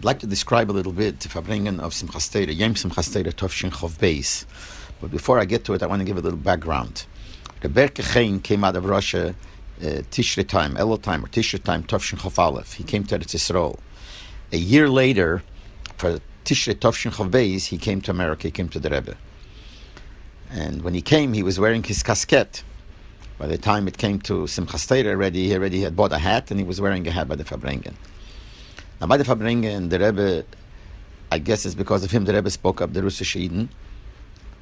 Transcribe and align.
I'd 0.00 0.06
like 0.06 0.20
to 0.20 0.26
describe 0.26 0.70
a 0.70 0.72
little 0.72 0.94
bit 0.94 1.20
the 1.20 1.28
of 1.28 1.92
Simchas 1.92 2.32
Torah, 2.32 2.50
Yom 2.50 2.72
Simchas 2.72 3.12
Chov 3.70 3.98
Beis. 3.98 4.46
But 4.98 5.10
before 5.10 5.38
I 5.38 5.44
get 5.44 5.66
to 5.66 5.74
it, 5.74 5.82
I 5.82 5.86
want 5.88 6.00
to 6.00 6.06
give 6.06 6.16
a 6.16 6.22
little 6.22 6.38
background. 6.38 7.04
The 7.60 7.68
Chaim 8.02 8.40
came 8.40 8.64
out 8.64 8.76
of 8.76 8.86
Russia 8.86 9.34
uh, 9.82 9.84
Tishrei 10.10 10.48
time, 10.48 10.74
Elul 10.76 11.02
time, 11.02 11.22
or 11.22 11.28
Tishrei 11.28 11.62
time, 11.62 11.82
Tovshin 11.82 12.18
Chov 12.18 12.38
Aleph. 12.38 12.72
He 12.72 12.82
came 12.82 13.04
to 13.04 13.18
Eretz 13.18 13.34
Yisrael. 13.34 13.78
A 14.52 14.56
year 14.56 14.88
later, 14.88 15.42
for 15.98 16.18
Tishrei 16.46 16.76
Tovshin 16.76 17.12
Chov 17.12 17.30
Beis, 17.30 17.66
he 17.66 17.76
came 17.76 18.00
to 18.00 18.10
America, 18.10 18.44
he 18.44 18.52
came 18.52 18.70
to 18.70 18.80
the 18.80 18.88
Rebbe. 18.88 19.18
And 20.50 20.80
when 20.80 20.94
he 20.94 21.02
came, 21.02 21.34
he 21.34 21.42
was 21.42 21.60
wearing 21.60 21.82
his 21.82 22.02
casquette. 22.02 22.62
By 23.36 23.48
the 23.48 23.58
time 23.58 23.86
it 23.86 23.98
came 23.98 24.18
to 24.20 24.44
Simchas 24.44 25.06
already, 25.06 25.48
he 25.48 25.54
already 25.54 25.82
had 25.82 25.94
bought 25.94 26.14
a 26.14 26.18
hat, 26.18 26.50
and 26.50 26.58
he 26.58 26.64
was 26.64 26.80
wearing 26.80 27.06
a 27.06 27.10
hat 27.10 27.28
by 27.28 27.36
the 27.36 27.44
Fabringen. 27.44 27.96
Now, 29.00 29.06
by 29.06 29.16
the 29.16 29.24
Fabringen, 29.24 29.88
the 29.88 29.98
Rebbe, 29.98 30.44
I 31.32 31.38
guess 31.38 31.64
it's 31.64 31.74
because 31.74 32.04
of 32.04 32.10
him, 32.10 32.26
the 32.26 32.34
Rebbe 32.34 32.50
spoke 32.50 32.82
up 32.82 32.92
the 32.92 33.02
Russisch 33.02 33.34
Eden. 33.34 33.70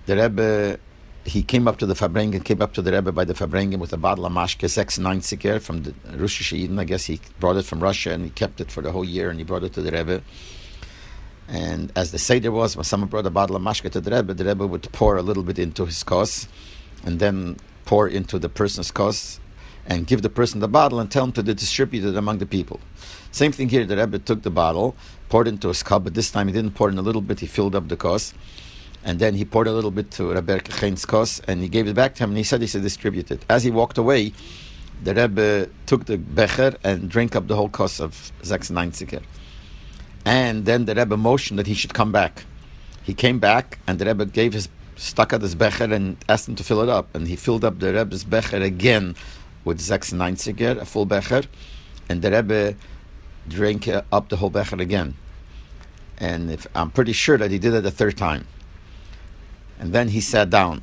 The 0.06 0.16
Rebbe, 0.16 0.78
he 1.24 1.42
came 1.42 1.66
up 1.66 1.78
to 1.78 1.87
the 1.87 1.95
Fabringen, 1.95 2.45
came 2.45 2.62
up 2.62 2.73
to 2.74 2.83
the 2.83 2.92
Rebbe 2.92 3.11
by 3.11 3.24
the 3.24 3.34
Fabringen 3.34 3.78
with 3.78 3.92
a 3.92 3.97
bottle 3.97 4.27
of 4.27 4.33
Mashke 4.33 4.98
96 4.98 5.66
from 5.66 5.83
the 5.83 5.92
Russisch 6.14 6.52
Eden. 6.52 6.78
I 6.78 6.84
guess 6.84 7.06
he 7.06 7.20
brought 7.41 7.56
it 7.56 7.64
from 7.64 7.80
Russia 7.80 8.12
and 8.12 8.23
he 8.23 8.30
kept 8.30 8.61
it 8.61 8.70
for 8.70 8.80
the 8.80 8.92
whole 8.92 9.05
year 9.05 9.28
and 9.28 9.41
he 9.41 9.45
brought 9.45 9.64
it 9.64 9.73
to 9.73 9.83
the 9.83 9.91
Rebbe. 9.91 10.23
And 11.48 11.91
as 11.97 12.12
the 12.12 12.19
Seder 12.19 12.52
was, 12.52 12.77
when 12.77 12.84
someone 12.84 13.09
brought 13.09 13.27
a 13.27 13.30
bottle 13.30 13.56
of 13.56 13.62
Mashke 13.62 13.91
to 13.91 14.00
the 14.00 14.11
Rebbe, 14.12 14.34
the 14.34 14.45
Rebbe 14.45 14.64
would 14.64 14.92
pour 14.92 15.16
a 15.16 15.23
little 15.23 15.42
bit 15.42 15.59
into 15.59 15.84
his 15.84 16.05
kos 16.05 16.47
and 17.05 17.19
then 17.19 17.56
pour 17.86 18.06
into 18.06 18.39
the 18.39 18.48
person's 18.48 18.92
kos 18.92 19.41
and 19.88 20.06
give 20.06 20.23
the 20.23 20.28
person 20.28 20.60
the 20.60 20.69
bottle 20.69 21.01
and 21.01 21.10
tell 21.10 21.24
him 21.24 21.33
to 21.33 21.42
distribute 21.42 22.05
it 22.05 22.16
among 22.16 22.38
the 22.38 22.47
people. 22.47 22.78
Same 23.33 23.52
thing 23.52 23.70
here. 23.70 23.84
The 23.84 23.97
Rebbe 23.97 24.19
took 24.19 24.42
the 24.42 24.51
bottle, 24.51 24.95
poured 25.30 25.48
into 25.48 25.69
his 25.69 25.83
cup, 25.83 26.05
but 26.05 26.14
this 26.14 26.30
time 26.30 26.47
he 26.47 26.52
didn't 26.52 26.74
pour 26.74 26.91
in 26.91 26.98
a 26.98 27.02
little 27.02 27.23
bit. 27.23 27.41
He 27.41 27.47
filled 27.47 27.75
up 27.75 27.89
the 27.89 27.97
kos, 27.97 28.34
and 29.03 29.19
then 29.19 29.34
he 29.34 29.44
poured 29.44 29.66
a 29.66 29.72
little 29.72 29.91
bit 29.91 30.11
to 30.12 30.33
Rebbe 30.33 30.61
Kechen's 30.61 31.06
kos, 31.06 31.41
and 31.48 31.62
he 31.62 31.69
gave 31.69 31.89
it 31.89 31.94
back 31.94 32.14
to 32.16 32.25
him. 32.25 32.31
And 32.31 32.39
he 32.39 32.44
said 32.44 32.61
he 32.61 32.66
said 32.66 32.83
distribute 32.83 33.31
it. 33.31 33.44
As 33.48 33.64
he 33.64 33.70
walked 33.70 33.97
away, 33.97 34.33
the 35.03 35.14
Rebbe 35.14 35.69
took 35.86 36.05
the 36.05 36.19
becher 36.19 36.77
and 36.84 37.09
drank 37.09 37.34
up 37.34 37.48
the 37.48 37.56
whole 37.56 37.70
kos 37.70 37.98
of 37.98 38.33
96. 38.44 39.25
And 40.27 40.66
then 40.66 40.84
the 40.84 40.94
Rebbe 40.94 41.16
motioned 41.16 41.59
that 41.59 41.66
he 41.66 41.75
should 41.75 41.94
come 41.94 42.12
back. 42.12 42.44
He 43.03 43.14
came 43.14 43.39
back, 43.39 43.78
and 43.86 43.98
the 43.98 44.05
Rebbe 44.05 44.27
gave 44.27 44.53
his 44.53 44.69
stuck 44.97 45.33
at 45.33 45.41
his 45.41 45.55
becher 45.55 45.84
and 45.84 46.16
asked 46.28 46.48
him 46.48 46.56
to 46.56 46.64
fill 46.64 46.83
it 46.83 46.89
up. 46.89 47.14
And 47.14 47.27
he 47.28 47.36
filled 47.36 47.64
up 47.64 47.78
the 47.78 47.94
Rebbe's 47.94 48.25
becher 48.25 48.59
again 48.59 49.14
with 49.64 49.81
96, 50.12 50.61
a 50.61 50.84
full 50.84 51.05
becher, 51.05 51.42
and 52.09 52.23
the 52.23 52.31
Rebbe 52.31 52.77
drank 53.48 53.89
uh, 53.89 54.03
up 54.12 54.28
the 54.28 54.37
whole 54.37 54.50
becher 54.50 54.77
again. 54.77 55.15
And 56.19 56.50
if, 56.50 56.67
I'm 56.75 56.91
pretty 56.91 57.12
sure 57.12 57.39
that 57.39 57.50
he 57.50 57.59
did 57.59 57.75
it 57.75 57.87
a 57.87 57.91
third 57.91 58.17
time. 58.17 58.47
And 59.78 59.92
then 59.92 60.09
he 60.09 60.20
sat 60.20 60.50
down. 60.50 60.83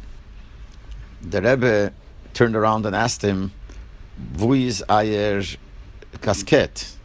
The 1.21 1.41
Rebbe 1.41 1.93
turned 2.33 2.55
around 2.55 2.85
and 2.85 2.95
asked 2.95 3.21
him, 3.21 3.51
is 4.39 4.83
Ayer 4.89 5.43
casket? 6.21 6.95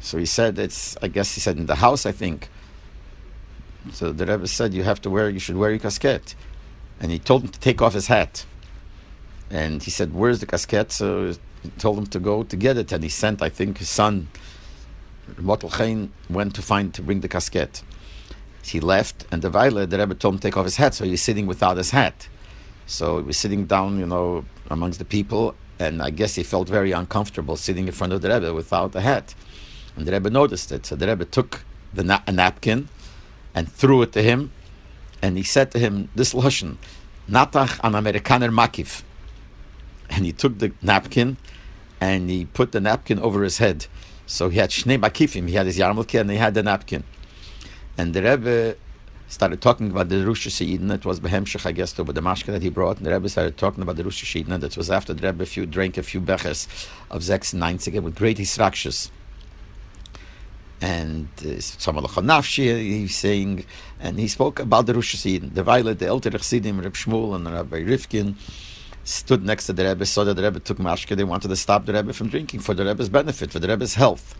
So 0.00 0.18
he 0.18 0.26
said, 0.26 0.58
it's, 0.58 0.96
I 1.02 1.08
guess 1.08 1.34
he 1.34 1.40
said, 1.40 1.58
in 1.58 1.66
the 1.66 1.74
house, 1.76 2.06
I 2.06 2.12
think. 2.12 2.48
So 3.92 4.12
the 4.12 4.24
Rebbe 4.24 4.46
said, 4.46 4.72
you 4.72 4.84
have 4.84 5.00
to 5.02 5.10
wear, 5.10 5.28
you 5.28 5.38
should 5.38 5.56
wear 5.56 5.70
your 5.70 5.78
casket. 5.78 6.34
And 7.00 7.10
he 7.10 7.18
told 7.18 7.42
him 7.42 7.48
to 7.48 7.60
take 7.60 7.82
off 7.82 7.92
his 7.92 8.06
hat. 8.06 8.46
And 9.50 9.82
he 9.82 9.90
said, 9.90 10.12
where's 10.12 10.40
the 10.40 10.46
casket? 10.46 10.92
So 10.92 11.32
he 11.62 11.70
told 11.78 11.98
him 11.98 12.06
to 12.06 12.18
go 12.18 12.42
to 12.42 12.56
get 12.56 12.76
it. 12.76 12.92
And 12.92 13.02
he 13.02 13.08
sent, 13.08 13.42
I 13.42 13.48
think, 13.48 13.78
his 13.78 13.88
son, 13.88 14.28
Motel 15.38 15.70
Chain, 15.70 16.12
went 16.28 16.54
to 16.56 16.62
find, 16.62 16.92
to 16.94 17.02
bring 17.02 17.20
the 17.20 17.28
casket. 17.28 17.82
He 18.64 18.80
left, 18.80 19.26
and 19.30 19.42
the 19.42 19.50
Weile, 19.50 19.88
the 19.88 19.98
Rebbe 19.98 20.14
told 20.16 20.34
him 20.34 20.38
to 20.40 20.48
take 20.48 20.56
off 20.56 20.64
his 20.64 20.76
hat. 20.76 20.94
So 20.94 21.04
he 21.04 21.12
was 21.12 21.22
sitting 21.22 21.46
without 21.46 21.76
his 21.76 21.90
hat. 21.90 22.28
So 22.86 23.18
he 23.18 23.24
was 23.24 23.36
sitting 23.36 23.66
down, 23.66 23.98
you 24.00 24.06
know, 24.06 24.44
amongst 24.68 24.98
the 24.98 25.04
people. 25.04 25.54
And 25.78 26.02
I 26.02 26.10
guess 26.10 26.34
he 26.34 26.42
felt 26.42 26.68
very 26.68 26.90
uncomfortable 26.90 27.56
sitting 27.56 27.86
in 27.86 27.92
front 27.92 28.12
of 28.12 28.22
the 28.22 28.28
Rebbe 28.28 28.52
without 28.52 28.94
a 28.96 29.00
hat. 29.00 29.34
And 29.94 30.06
the 30.06 30.12
Rebbe 30.12 30.30
noticed 30.30 30.72
it. 30.72 30.86
So 30.86 30.96
the 30.96 31.06
Rebbe 31.06 31.24
took 31.24 31.64
the 31.94 32.02
na- 32.02 32.22
a 32.26 32.32
napkin 32.32 32.88
and 33.54 33.70
threw 33.70 34.02
it 34.02 34.12
to 34.12 34.22
him. 34.22 34.50
And 35.22 35.36
he 35.36 35.42
said 35.42 35.70
to 35.70 35.78
him, 35.78 36.08
this 36.14 36.34
Lashon, 36.34 36.76
Natach 37.30 37.78
an 37.84 37.92
Amerikaner 37.92 38.50
Makiv. 38.50 39.02
And 40.10 40.24
he 40.24 40.32
took 40.32 40.58
the 40.58 40.72
napkin 40.82 41.36
and 42.00 42.30
he 42.30 42.44
put 42.44 42.72
the 42.72 42.80
napkin 42.80 43.18
over 43.18 43.42
his 43.42 43.58
head. 43.58 43.86
So 44.26 44.48
he 44.48 44.58
had 44.58 44.70
Shnei 44.70 44.98
Makifim, 44.98 45.48
he 45.48 45.54
had 45.54 45.66
his 45.66 45.78
yarmulke 45.78 46.20
and 46.20 46.30
he 46.30 46.36
had 46.36 46.54
the 46.54 46.62
napkin. 46.62 47.04
And 47.98 48.12
the 48.14 48.22
Rebbe 48.22 48.76
started 49.28 49.60
talking 49.60 49.90
about 49.90 50.08
the 50.08 50.24
Rosh 50.26 50.46
Hashanah. 50.46 50.96
It 50.96 51.04
was 51.04 51.20
Behemshech, 51.20 51.66
I 51.66 51.72
guess, 51.72 51.98
over 51.98 52.12
the 52.12 52.20
mashke 52.20 52.46
that 52.46 52.62
he 52.62 52.68
brought. 52.68 52.98
And 52.98 53.06
the 53.06 53.12
Rebbe 53.12 53.28
started 53.28 53.56
talking 53.56 53.82
about 53.82 53.96
the 53.96 54.04
Rosh 54.04 54.22
Hashanah. 54.22 54.60
That 54.60 54.76
was 54.76 54.90
after 54.90 55.14
the 55.14 55.26
Rebbe 55.26 55.46
few, 55.46 55.66
drank 55.66 55.96
a 55.96 56.02
few 56.02 56.20
beches 56.20 56.68
of 57.10 57.22
Zex 57.22 57.86
again 57.86 58.04
with 58.04 58.14
great 58.14 58.38
hisrakshus 58.38 59.10
and 60.80 61.34
Samal 61.36 62.04
uh, 62.06 62.76
he's 62.76 63.16
saying, 63.16 63.64
and 63.98 64.18
he 64.18 64.28
spoke 64.28 64.60
about 64.60 64.86
the 64.86 64.94
Rosh 64.94 65.14
Hashanah. 65.14 65.54
The 65.54 65.62
Violet, 65.62 65.98
the 65.98 66.06
Elter 66.06 66.32
Chassidim, 66.32 66.80
Reb 66.80 66.92
Shmuel 66.94 67.34
and 67.34 67.46
Rabbi 67.46 67.82
Rivkin 67.82 68.34
stood 69.06 69.44
next 69.44 69.66
to 69.66 69.72
the 69.72 69.84
Rebbe, 69.84 70.04
saw 70.04 70.24
that 70.24 70.34
the 70.34 70.42
Rebbe 70.42 70.60
took 70.60 70.78
mashke. 70.78 71.16
They 71.16 71.24
wanted 71.24 71.48
to 71.48 71.56
stop 71.56 71.86
the 71.86 71.92
Rebbe 71.92 72.12
from 72.12 72.28
drinking 72.28 72.60
for 72.60 72.74
the 72.74 72.84
Rebbe's 72.84 73.08
benefit, 73.08 73.52
for 73.52 73.60
the 73.60 73.68
Rebbe's 73.68 73.94
health. 73.94 74.34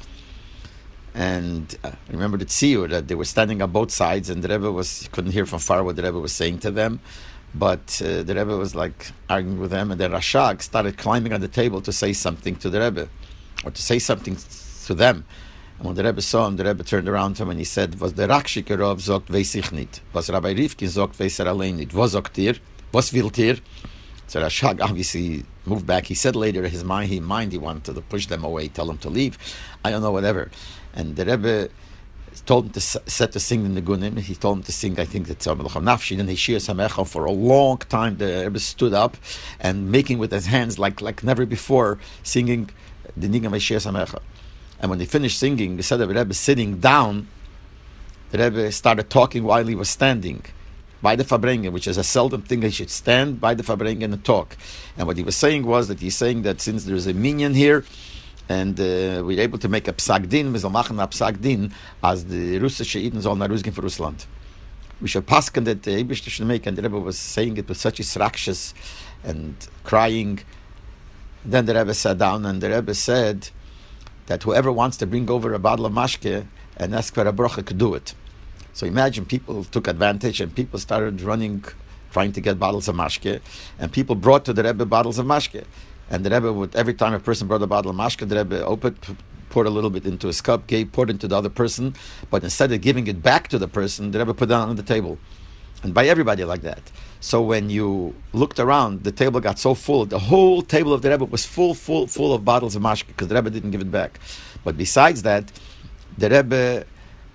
And 1.14 1.78
uh, 1.82 1.92
remember 2.10 2.36
the 2.36 2.44
tziyur 2.44 2.90
that 2.90 3.08
they 3.08 3.14
were 3.14 3.24
standing 3.24 3.62
on 3.62 3.70
both 3.70 3.90
sides, 3.90 4.28
and 4.28 4.42
the 4.42 4.48
Rebbe 4.48 4.70
was 4.70 5.08
couldn't 5.12 5.32
hear 5.32 5.46
from 5.46 5.60
far 5.60 5.82
what 5.84 5.96
the 5.96 6.02
Rebbe 6.02 6.18
was 6.18 6.32
saying 6.32 6.58
to 6.60 6.70
them. 6.70 7.00
But 7.54 8.02
uh, 8.04 8.22
the 8.22 8.34
Rebbe 8.34 8.56
was 8.56 8.74
like 8.74 9.12
arguing 9.30 9.60
with 9.60 9.70
them, 9.70 9.92
and 9.92 10.00
then 10.00 10.10
Rashag 10.10 10.60
started 10.60 10.98
climbing 10.98 11.32
on 11.32 11.40
the 11.40 11.48
table 11.48 11.80
to 11.82 11.92
say 11.92 12.12
something 12.12 12.56
to 12.56 12.68
the 12.68 12.80
Rebbe, 12.80 13.08
or 13.64 13.70
to 13.70 13.82
say 13.82 13.98
something 13.98 14.36
to 14.86 14.94
them. 14.94 15.24
And 15.78 15.86
when 15.86 15.94
the 15.94 16.04
Rebbe 16.04 16.20
saw 16.20 16.48
him, 16.48 16.56
the 16.56 16.64
Rebbe 16.64 16.82
turned 16.82 17.08
around 17.08 17.34
to 17.34 17.44
him 17.44 17.50
and 17.50 17.58
he 17.58 17.64
said, 17.64 18.00
Was 18.00 18.14
der 18.14 18.28
Rakshike 18.28 18.78
Rav 18.78 19.00
sagt, 19.00 19.28
weiß 19.28 19.54
ich 19.54 19.72
nicht. 19.72 20.00
Was 20.12 20.28
Rabbi 20.30 20.54
Rivkin 20.54 20.88
sagt, 20.88 21.18
weiß 21.18 21.38
er 21.40 21.54
nicht. 21.54 21.94
Was 21.94 22.12
sagt? 22.12 22.38
Was 22.92 23.12
ihr? 23.12 23.56
So 24.26 24.42
Rashag 24.42 24.80
obviously 24.80 25.44
moved 25.64 25.86
back. 25.86 26.06
He 26.06 26.14
said 26.14 26.34
later, 26.36 26.66
his 26.68 26.84
mind, 26.84 27.10
he 27.10 27.20
mind, 27.20 27.52
he 27.52 27.58
wanted 27.58 27.94
to 27.94 28.00
push 28.00 28.26
them 28.26 28.44
away, 28.44 28.68
tell 28.68 28.86
them 28.86 28.98
to 28.98 29.10
leave. 29.10 29.38
I 29.84 29.90
don't 29.90 30.02
know, 30.02 30.10
whatever. 30.10 30.50
And 30.94 31.16
the 31.16 31.24
Rebbe 31.24 31.68
told 32.44 32.66
him 32.66 32.72
to 32.72 32.80
set 32.80 33.32
to 33.32 33.40
sing 33.40 33.72
the 33.72 33.80
Nigunim. 33.80 34.18
He 34.18 34.34
told 34.34 34.58
him 34.58 34.62
to 34.64 34.72
sing, 34.72 34.98
I 34.98 35.04
think, 35.04 35.28
the 35.28 35.34
Tzavah 35.34 35.68
Nafshi. 35.82 36.16
Then 36.16 36.28
he 36.28 36.34
Shir 36.34 36.56
Samecha 36.56 37.06
for 37.06 37.24
a 37.24 37.30
long 37.30 37.78
time. 37.78 38.18
The 38.18 38.44
Rebbe 38.44 38.58
stood 38.58 38.92
up 38.92 39.16
and 39.60 39.90
making 39.90 40.18
with 40.18 40.32
his 40.32 40.46
hands 40.46 40.78
like 40.78 41.00
like 41.00 41.22
never 41.22 41.46
before, 41.46 41.98
singing 42.22 42.70
the 43.16 43.28
Nigam 43.28 43.58
Shir 43.60 43.76
Samecha. 43.76 44.20
And 44.80 44.90
when 44.90 44.98
they 44.98 45.06
finished 45.06 45.38
singing, 45.38 45.76
the 45.76 46.06
Rebbe 46.08 46.34
sitting 46.34 46.78
down, 46.78 47.28
the 48.30 48.38
Rebbe 48.38 48.72
started 48.72 49.08
talking 49.08 49.44
while 49.44 49.66
he 49.66 49.74
was 49.74 49.88
standing 49.88 50.44
by 51.02 51.16
the 51.16 51.24
Fabrengen, 51.24 51.72
which 51.72 51.86
is 51.86 51.98
a 51.98 52.04
seldom 52.04 52.42
thing 52.42 52.62
he 52.62 52.70
should 52.70 52.90
stand 52.90 53.40
by 53.40 53.54
the 53.54 53.62
Fabrengen 53.62 54.12
and 54.12 54.24
talk. 54.24 54.56
And 54.96 55.06
what 55.06 55.16
he 55.16 55.22
was 55.22 55.36
saying 55.36 55.66
was 55.66 55.88
that 55.88 56.00
he's 56.00 56.16
saying 56.16 56.42
that 56.42 56.60
since 56.60 56.84
there's 56.84 57.06
a 57.06 57.14
minion 57.14 57.54
here, 57.54 57.84
and 58.48 58.78
uh, 58.78 59.22
we're 59.24 59.40
able 59.40 59.58
to 59.58 59.68
make 59.68 59.88
a 59.88 59.92
psak 59.92 60.28
din, 60.28 60.52
we 60.52 60.60
machen 60.68 61.00
a 61.00 61.08
psak 61.08 61.40
din, 61.40 61.72
as 62.02 62.24
the 62.26 62.58
Russische 62.58 62.96
Eden 62.96 63.20
soll 63.20 63.36
nach 63.36 63.50
for 63.72 63.82
Russland. 63.82 64.26
We 65.00 65.08
should 65.08 65.26
pasken 65.26 65.64
that 65.64 65.82
the 65.82 66.02
Ebrish 66.02 66.22
should 66.28 66.46
make, 66.46 66.66
and 66.66 66.76
the 66.76 66.82
Rebbe 66.82 66.98
was 66.98 67.18
saying 67.18 67.56
it 67.58 67.68
with 67.68 67.78
such 67.78 68.00
a 68.00 68.28
and 69.24 69.54
crying. 69.84 70.40
Then 71.44 71.66
the 71.66 71.74
Rebbe 71.74 71.92
sat 71.92 72.18
down, 72.18 72.46
and 72.46 72.60
the 72.60 72.70
Rebbe 72.70 72.94
said, 72.94 73.50
that 74.26 74.42
whoever 74.42 74.70
wants 74.70 74.96
to 74.98 75.06
bring 75.06 75.30
over 75.30 75.52
a 75.54 75.58
bottle 75.58 75.86
of 75.86 75.92
mashke 75.92 76.46
and 76.76 76.94
ask 76.94 77.14
for 77.14 77.26
a 77.26 77.32
bracha 77.32 77.64
could 77.64 77.78
do 77.78 77.94
it. 77.94 78.14
So 78.76 78.86
imagine 78.86 79.24
people 79.24 79.64
took 79.64 79.88
advantage 79.88 80.38
and 80.42 80.54
people 80.54 80.78
started 80.78 81.22
running, 81.22 81.64
trying 82.12 82.32
to 82.32 82.42
get 82.42 82.58
bottles 82.58 82.88
of 82.88 82.94
mashke, 82.94 83.40
and 83.78 83.90
people 83.90 84.14
brought 84.14 84.44
to 84.44 84.52
the 84.52 84.62
Rebbe 84.62 84.84
bottles 84.84 85.18
of 85.18 85.24
mashke. 85.24 85.64
And 86.10 86.26
the 86.26 86.28
Rebbe 86.28 86.52
would, 86.52 86.76
every 86.76 86.92
time 86.92 87.14
a 87.14 87.18
person 87.18 87.48
brought 87.48 87.62
a 87.62 87.66
bottle 87.66 87.90
of 87.90 87.96
mashke, 87.96 88.28
the 88.28 88.36
Rebbe 88.36 88.62
opened, 88.66 88.98
poured 89.48 89.66
a 89.66 89.70
little 89.70 89.88
bit 89.88 90.04
into 90.04 90.26
his 90.26 90.42
cup, 90.42 90.66
gave, 90.66 90.92
poured 90.92 91.08
into 91.08 91.26
the 91.26 91.34
other 91.34 91.48
person, 91.48 91.94
but 92.28 92.44
instead 92.44 92.70
of 92.70 92.82
giving 92.82 93.06
it 93.06 93.22
back 93.22 93.48
to 93.48 93.58
the 93.58 93.66
person, 93.66 94.10
the 94.10 94.18
Rebbe 94.18 94.34
put 94.34 94.50
it 94.50 94.52
on 94.52 94.76
the 94.76 94.82
table. 94.82 95.16
And 95.82 95.94
by 95.94 96.06
everybody 96.06 96.44
like 96.44 96.60
that. 96.60 96.82
So 97.20 97.40
when 97.40 97.70
you 97.70 98.14
looked 98.34 98.58
around, 98.58 99.04
the 99.04 99.12
table 99.12 99.40
got 99.40 99.58
so 99.58 99.72
full. 99.72 100.04
The 100.04 100.18
whole 100.18 100.60
table 100.60 100.92
of 100.92 101.00
the 101.00 101.08
Rebbe 101.08 101.24
was 101.24 101.46
full, 101.46 101.72
full, 101.72 102.08
full 102.08 102.34
of 102.34 102.44
bottles 102.44 102.76
of 102.76 102.82
mashke 102.82 103.06
because 103.06 103.28
the 103.28 103.36
Rebbe 103.36 103.48
didn't 103.48 103.70
give 103.70 103.80
it 103.80 103.90
back. 103.90 104.20
But 104.64 104.76
besides 104.76 105.22
that, 105.22 105.50
the 106.18 106.28
Rebbe 106.28 106.84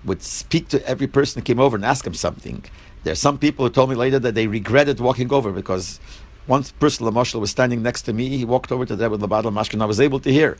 would 0.04 0.22
speak 0.22 0.68
to 0.68 0.86
every 0.86 1.06
person 1.06 1.40
who 1.40 1.44
came 1.44 1.60
over 1.60 1.76
and 1.76 1.84
ask 1.84 2.06
him 2.06 2.14
something. 2.14 2.64
There 3.04 3.12
are 3.12 3.16
some 3.16 3.38
people 3.38 3.64
who 3.66 3.70
told 3.70 3.90
me 3.90 3.96
later 3.96 4.18
that 4.18 4.34
they 4.34 4.46
regretted 4.46 5.00
walking 5.00 5.32
over 5.32 5.52
because 5.52 6.00
once 6.46 6.72
person 6.72 7.06
Lamashal 7.06 7.40
was 7.40 7.50
standing 7.50 7.82
next 7.82 8.02
to 8.02 8.12
me, 8.12 8.36
he 8.36 8.44
walked 8.44 8.72
over 8.72 8.84
to 8.84 8.96
the 8.96 9.04
Rebbe 9.04 9.12
with 9.12 9.20
the 9.20 9.28
bottle 9.28 9.48
of 9.48 9.54
mashke 9.54 9.74
and 9.74 9.82
I 9.82 9.86
was 9.86 10.00
able 10.00 10.20
to 10.20 10.32
hear. 10.32 10.58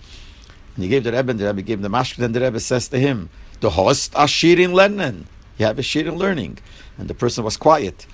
And 0.75 0.85
he 0.85 0.89
gave 0.89 1.05
the 1.05 1.13
Rebbe, 1.13 1.31
and 1.31 1.39
the 1.39 1.47
Rebbe 1.47 1.63
gave 1.63 1.79
him 1.79 1.83
the 1.83 1.91
mashkin, 1.91 2.25
and 2.25 2.35
the 2.35 2.41
Rebbe 2.41 2.61
says 2.61 2.89
to 2.89 2.99
him, 2.99 3.29
"The 3.61 3.71
host 3.71 4.13
ashirin 4.15 4.73
lernen. 4.73 5.27
You 5.59 5.67
have 5.67 5.79
a 5.79 5.83
shirin 5.83 6.17
learning." 6.17 6.59
And 6.99 7.09
the 7.09 7.15
person 7.15 7.45
was 7.45 7.57
quiet, 7.57 8.07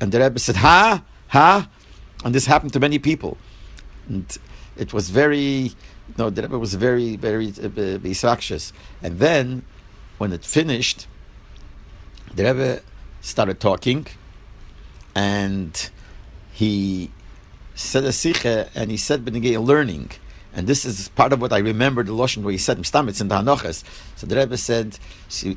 and 0.00 0.10
the 0.10 0.20
Rebbe 0.20 0.38
said, 0.38 0.56
"Ha, 0.56 1.02
ha," 1.28 1.68
and 2.24 2.34
this 2.34 2.46
happened 2.46 2.72
to 2.72 2.80
many 2.80 2.98
people, 2.98 3.36
and 4.08 4.26
it 4.76 4.92
was 4.92 5.10
very. 5.10 5.72
No, 6.16 6.30
the 6.30 6.42
Rebbe 6.42 6.58
was 6.58 6.74
very, 6.74 7.16
very 7.16 7.48
uh, 7.62 7.68
And 9.02 9.18
then, 9.18 9.62
when 10.20 10.34
it 10.34 10.44
finished, 10.44 11.06
the 12.34 12.44
Rebbe 12.44 12.82
started 13.22 13.58
talking, 13.58 14.06
and 15.14 15.90
he 16.52 17.10
said 17.74 18.04
a 18.04 18.12
sikha, 18.12 18.68
and 18.74 18.90
he 18.90 18.98
said 18.98 19.24
benegay 19.24 19.56
learning. 19.64 20.10
And 20.52 20.66
this 20.66 20.84
is 20.84 21.08
part 21.08 21.32
of 21.32 21.40
what 21.40 21.54
I 21.54 21.58
remember 21.58 22.02
the 22.02 22.12
Lashon 22.12 22.42
where 22.42 22.52
he 22.52 22.58
said 22.58 22.76
Mstamitz 22.76 23.22
in 23.22 23.28
the 23.28 23.36
Hanochas. 23.36 23.82
So 24.16 24.26
the 24.26 24.36
Rebbe 24.36 24.58
said, 24.58 24.98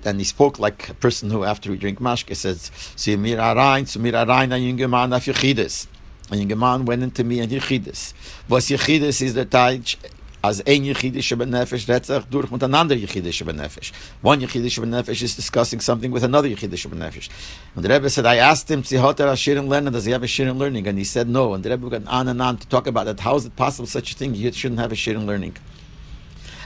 and 0.06 0.18
he 0.18 0.24
spoke 0.24 0.60
like 0.60 0.88
a 0.88 0.94
person 0.94 1.30
who, 1.30 1.44
after 1.44 1.69
we 1.69 1.77
drink 1.77 2.00
mashke, 2.00 2.33
says, 2.33 2.71
Sumir 2.95 3.39
Arain, 3.39 3.83
Sumir 3.83 4.13
Arain, 4.13 4.50
Ayungeman 4.50 5.13
af 5.13 5.25
Yechidis. 5.25 5.88
And 6.31 6.39
Yungeman 6.39 6.86
went 6.86 7.04
into 7.04 7.25
me 7.25 7.42
and 7.42 7.51
Yechidis. 7.51 8.13
Was 8.48 8.68
Yechidis 8.69 9.21
is 9.21 9.33
the 9.33 9.45
Taich, 9.45 9.98
as 10.43 10.61
ein 10.67 10.83
yechidische 10.83 11.37
benefesh 11.37 11.87
retzach 11.87 12.25
durch 12.29 12.51
mit 12.51 12.61
another 12.61 12.95
yechidische 12.95 13.45
benefesh. 13.45 13.93
One 14.21 14.41
yechidische 14.41 14.81
benefesh 14.81 15.21
is 15.23 15.37
discussing 15.37 15.79
something 15.79 16.11
with 16.11 16.23
another 16.23 16.49
yechidische 16.49 16.89
benefesh. 16.89 17.29
And 17.77 17.85
the 17.85 17.89
Rebbe 17.89 18.09
said, 18.09 18.25
I 18.25 18.35
asked 18.35 18.69
him, 18.69 18.83
Tzihoter 18.83 19.31
Ashirim 19.31 19.69
learning, 19.69 19.93
does 19.93 20.03
he 20.03 20.11
have 20.11 20.21
a 20.21 20.27
shirin 20.27 20.57
learning? 20.57 20.85
And 20.85 20.97
he 20.97 21.05
said 21.05 21.29
no. 21.29 21.53
And 21.53 21.63
the 21.63 21.69
Rebbe 21.69 21.87
went 21.87 22.09
on 22.09 22.27
and 22.27 22.41
on 22.41 22.57
to 22.57 22.67
talk 22.67 22.87
about 22.87 23.05
that. 23.05 23.21
How 23.21 23.35
is 23.35 23.45
it 23.45 23.55
possible 23.55 23.87
such 23.87 24.11
a 24.11 24.15
thing? 24.15 24.35
You 24.35 24.51
shouldn't 24.51 24.81
have 24.81 24.91
a 24.91 24.95
shirin 24.95 25.25
learning. 25.25 25.55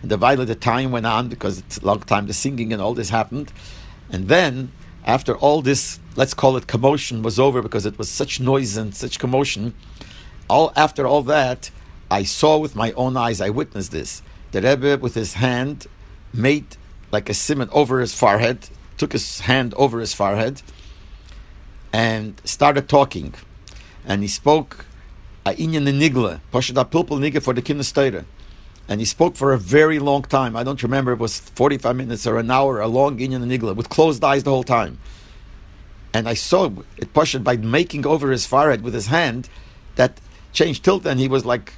And 0.01 0.09
the 0.09 0.18
while 0.18 0.44
the 0.44 0.56
time 0.56 0.91
went 0.91 1.06
on 1.06 1.29
because 1.29 1.59
it's 1.59 1.77
a 1.77 1.85
long 1.85 2.00
time 2.00 2.25
the 2.25 2.33
singing 2.33 2.74
and 2.74 2.81
all 2.81 2.95
this 2.95 3.09
happened. 3.09 3.53
And 4.09 4.27
then 4.27 4.71
after 5.06 5.38
all 5.38 5.62
this, 5.62 6.00
let's 6.15 6.33
call 6.33 6.57
it 6.57 6.65
commotion 6.65 7.21
was 7.21 7.39
over 7.39 7.62
because 7.62 7.85
it 7.85 8.00
was 8.00 8.09
such 8.09 8.39
noise 8.39 8.75
and 8.75 8.95
such 8.95 9.19
commotion. 9.19 9.75
All 10.50 10.74
after 10.75 11.06
all 11.06 11.21
that, 11.24 11.69
I 12.09 12.24
saw 12.24 12.57
with 12.57 12.75
my 12.75 12.92
own 12.94 13.18
eyes, 13.18 13.42
I 13.42 13.50
witnessed 13.50 13.92
this. 13.92 14.21
The 14.51 14.62
Rebbe, 14.62 14.98
with 14.98 15.15
his 15.15 15.33
hand, 15.33 15.88
made 16.33 16.77
like 17.12 17.30
a 17.30 17.33
simon 17.33 17.69
over 17.71 18.00
his 18.00 18.13
forehead, 18.13 18.69
took 18.98 19.12
his 19.12 19.42
hand 19.42 19.74
over 19.75 20.00
his 20.00 20.13
forehead, 20.13 20.62
and 21.92 22.42
started 22.44 22.88
talking. 22.88 23.33
And 24.06 24.21
he 24.21 24.27
spoke 24.27 24.86
a 25.45 25.51
inyan 25.51 25.88
nigla, 25.88 26.39
pashada 26.51 26.89
pilpul 26.89 27.19
nigla 27.19 27.42
for 27.42 27.54
the 27.54 27.62
kinesteira. 27.62 28.25
And 28.89 29.01
he 29.01 29.06
spoke 29.06 29.36
for 29.36 29.51
a 29.51 29.57
very 29.57 30.00
long 30.00 30.21
time. 30.24 30.56
I 30.56 30.63
don't 30.63 30.81
remember, 30.81 31.12
it 31.12 31.19
was 31.19 31.39
45 31.39 31.95
minutes 31.95 32.25
or 32.25 32.38
an 32.38 32.50
hour, 32.50 32.80
a 32.80 32.88
long 32.88 33.18
inyan 33.18 33.45
nigla, 33.45 33.75
with 33.75 33.89
closed 33.89 34.24
eyes 34.24 34.44
the 34.44 34.50
whole 34.50 34.63
time. 34.63 34.98
And 36.13 36.27
I 36.27 36.36
saw 36.36 36.71
it 36.98 37.13
pushed 37.13 37.44
by 37.44 37.57
making 37.57 38.06
over 38.06 38.31
his 38.31 38.45
forehead 38.45 38.81
with 38.81 38.94
his 38.94 39.07
hand 39.07 39.50
that 39.95 40.19
changed. 40.53 40.83
Till 40.86 41.00
then, 41.00 41.18
he 41.18 41.27
was 41.27 41.45
like 41.45 41.74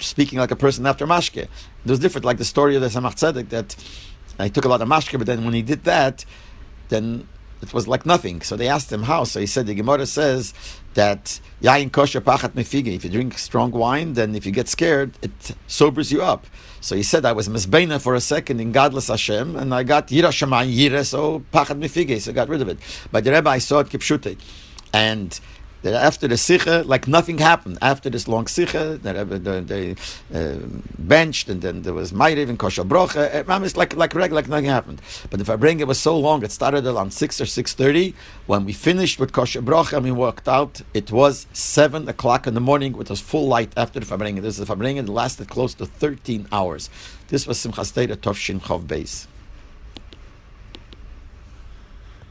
speaking 0.00 0.38
like 0.38 0.50
a 0.50 0.56
person 0.56 0.86
after 0.86 1.06
mashke. 1.06 1.42
It 1.42 1.48
was 1.84 1.98
different, 1.98 2.24
like 2.24 2.38
the 2.38 2.44
story 2.44 2.76
of 2.76 2.82
the 2.82 2.88
Tzemach 2.88 3.14
Tzedek 3.14 3.48
that 3.50 3.76
he 4.42 4.50
took 4.50 4.64
a 4.64 4.68
lot 4.68 4.82
of 4.82 4.88
mashke, 4.88 5.16
but 5.18 5.26
then 5.26 5.44
when 5.44 5.54
he 5.54 5.62
did 5.62 5.84
that, 5.84 6.24
then 6.88 7.28
it 7.62 7.72
was 7.72 7.88
like 7.88 8.04
nothing. 8.04 8.42
So 8.42 8.56
they 8.56 8.68
asked 8.68 8.92
him 8.92 9.04
how. 9.04 9.24
So 9.24 9.40
he 9.40 9.46
said 9.46 9.66
the 9.66 9.74
Gemara 9.74 10.06
says 10.06 10.52
that 10.94 11.40
yain 11.62 11.90
kosher 11.90 12.20
pachat 12.20 12.50
mefige. 12.50 12.94
If 12.94 13.04
you 13.04 13.10
drink 13.10 13.38
strong 13.38 13.70
wine, 13.70 14.14
then 14.14 14.34
if 14.34 14.44
you 14.44 14.52
get 14.52 14.68
scared, 14.68 15.12
it 15.22 15.54
sobers 15.66 16.12
you 16.12 16.22
up. 16.22 16.46
So 16.80 16.94
he 16.94 17.02
said 17.02 17.24
I 17.24 17.32
was 17.32 17.48
misbeina 17.48 18.00
for 18.00 18.14
a 18.14 18.20
second 18.20 18.60
in 18.60 18.72
godless 18.72 19.08
Hashem, 19.08 19.56
and 19.56 19.74
I 19.74 19.82
got 19.82 20.08
yira 20.08 20.28
shemayim 20.28 20.74
yira, 20.74 21.06
so 21.06 21.40
pachat 21.52 21.78
mefige, 21.78 22.20
so 22.20 22.32
I 22.32 22.34
got 22.34 22.48
rid 22.48 22.60
of 22.60 22.68
it. 22.68 22.78
But 23.10 23.24
the 23.24 23.32
Rebbe 23.32 23.48
I 23.48 23.58
saw 23.58 23.80
it 23.80 23.88
kipshute, 23.88 24.38
and 24.92 25.40
that 25.84 25.92
after 25.92 26.26
the 26.26 26.38
sikha, 26.38 26.82
like 26.86 27.06
nothing 27.06 27.38
happened. 27.38 27.76
After 27.82 28.08
this 28.08 28.26
long 28.26 28.46
sikha, 28.46 28.98
they 29.02 29.94
uh, 30.34 30.56
benched, 30.98 31.50
and 31.50 31.60
then 31.60 31.82
there 31.82 31.92
was 31.92 32.10
Ma'iriv 32.10 32.48
and 32.48 32.58
Kosher 32.58 32.84
Brocha. 32.84 33.22
It's 33.64 33.76
like 33.76 33.94
like 33.94 34.14
regular, 34.14 34.40
like 34.40 34.48
nothing 34.48 34.64
happened. 34.64 35.02
But 35.28 35.38
the 35.40 35.44
Farbrenga 35.44 35.86
was 35.86 36.00
so 36.00 36.18
long; 36.18 36.42
it 36.42 36.52
started 36.52 36.86
around 36.86 37.12
six 37.12 37.38
or 37.38 37.46
six 37.46 37.74
thirty. 37.74 38.14
When 38.46 38.64
we 38.64 38.72
finished 38.72 39.20
with 39.20 39.32
Kosher 39.32 39.60
Brocha 39.60 39.98
and 39.98 40.04
we 40.04 40.10
walked 40.10 40.48
out, 40.48 40.80
it 40.94 41.12
was 41.12 41.46
seven 41.52 42.08
o'clock 42.08 42.46
in 42.46 42.54
the 42.54 42.60
morning, 42.70 42.94
with 42.94 43.10
was 43.10 43.20
full 43.20 43.46
light 43.46 43.72
after 43.76 44.00
the 44.00 44.06
Farbrenga. 44.06 44.40
This 44.40 44.58
is 44.58 44.66
the 44.66 44.74
Farbrenga 44.74 45.04
that 45.04 45.12
lasted 45.12 45.48
close 45.50 45.74
to 45.74 45.84
thirteen 45.84 46.48
hours. 46.50 46.88
This 47.28 47.46
was 47.46 47.58
Simchas 47.58 47.92
Torah 47.94 48.16
Tovshin 48.16 48.58
Chav 48.60 48.86
Beis. 48.86 49.26